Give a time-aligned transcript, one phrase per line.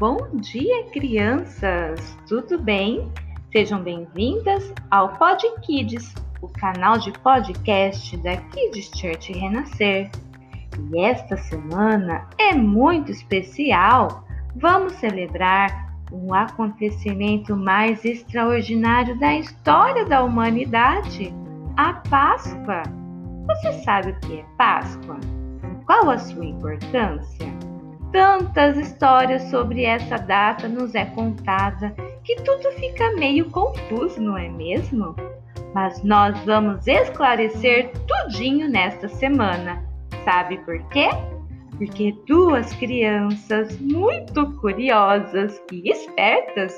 [0.00, 2.16] Bom dia, crianças!
[2.26, 3.12] Tudo bem?
[3.52, 10.10] Sejam bem-vindas ao Pod Kids, o canal de podcast da Kids Church Renascer.
[10.90, 14.26] E esta semana é muito especial.
[14.56, 21.30] Vamos celebrar um acontecimento mais extraordinário da história da humanidade,
[21.76, 22.84] a Páscoa.
[23.46, 25.20] Você sabe o que é Páscoa?
[25.84, 27.69] Qual a sua importância?
[28.12, 34.48] Tantas histórias sobre essa data nos é contada que tudo fica meio confuso, não é
[34.48, 35.14] mesmo?
[35.72, 39.84] Mas nós vamos esclarecer tudinho nesta semana.
[40.24, 41.08] Sabe por quê?
[41.78, 46.74] Porque duas crianças muito curiosas e espertas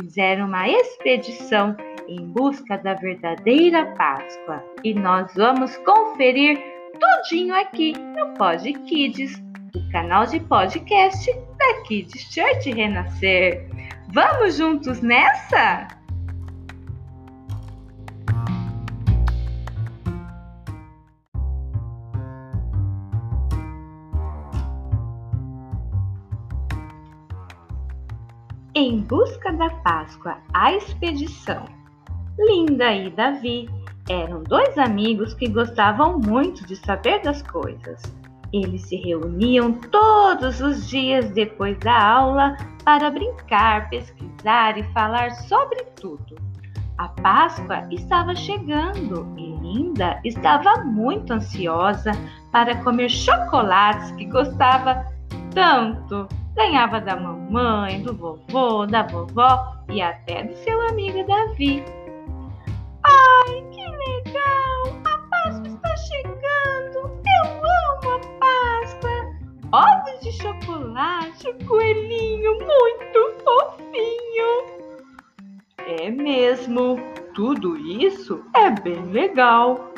[0.00, 1.76] fizeram uma expedição
[2.08, 6.58] em busca da verdadeira Páscoa e nós vamos conferir
[6.98, 9.40] tudinho aqui no Pod Kids
[9.92, 13.68] canal de podcast da Kids Church Renascer.
[14.08, 15.86] Vamos juntos nessa?
[28.74, 31.66] Em busca da Páscoa, a expedição.
[32.38, 33.68] Linda e Davi
[34.08, 38.21] eram dois amigos que gostavam muito de saber das coisas.
[38.52, 45.82] Eles se reuniam todos os dias depois da aula para brincar, pesquisar e falar sobre
[46.00, 46.36] tudo.
[46.98, 52.12] A Páscoa estava chegando e Linda estava muito ansiosa
[52.52, 55.06] para comer chocolates que gostava
[55.54, 56.28] tanto.
[56.54, 61.82] Ganhava da mamãe, do vovô, da vovó e até do seu amigo Davi.
[63.02, 64.41] Ai, que legal!
[71.72, 74.50] Coelhinho muito fofinho.
[75.78, 76.98] É mesmo,
[77.34, 79.90] tudo isso é bem legal.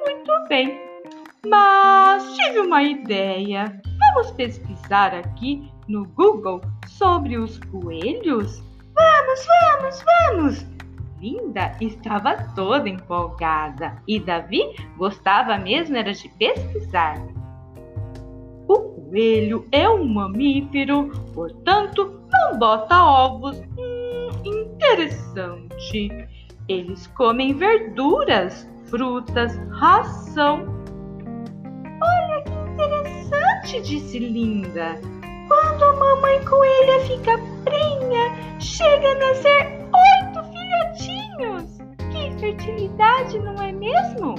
[0.00, 0.80] Muito bem,
[1.46, 3.78] mas tive uma ideia.
[3.98, 8.62] Vamos pesquisar aqui no Google sobre os coelhos?
[8.94, 10.66] Vamos, vamos, vamos!
[11.20, 14.62] Linda estava toda empolgada e Davi
[14.96, 17.16] gostava mesmo era de pesquisar
[19.14, 23.56] coelho é um mamífero, portanto, não bota ovos.
[23.78, 26.10] Hum, interessante.
[26.68, 30.66] Eles comem verduras, frutas, ração.
[32.02, 35.00] Olha que interessante, disse Linda.
[35.46, 41.78] Quando a mamãe coelha fica prenha, chega a nascer oito filhotinhos.
[42.10, 44.34] Que fertilidade, não é mesmo?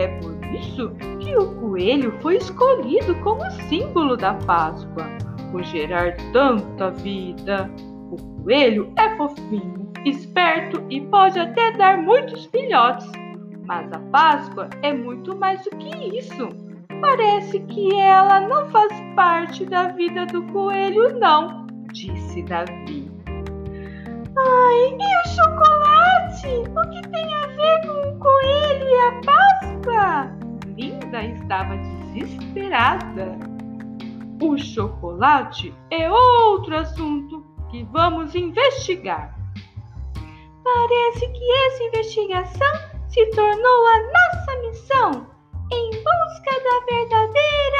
[0.00, 0.90] É por isso
[1.20, 5.06] que o coelho foi escolhido como símbolo da Páscoa,
[5.52, 7.70] por gerar tanta vida.
[8.10, 13.12] O coelho é fofinho, esperto e pode até dar muitos filhotes.
[13.66, 16.48] Mas a Páscoa é muito mais do que isso.
[17.02, 23.10] Parece que ela não faz parte da vida do coelho, não, disse Davi.
[24.38, 26.69] Ai, e o chocolate?
[31.50, 31.76] Estava
[32.14, 33.36] desesperada.
[34.40, 39.36] O chocolate é outro assunto que vamos investigar.
[40.62, 42.72] Parece que essa investigação
[43.08, 45.26] se tornou a nossa missão
[45.72, 47.79] em busca da verdadeira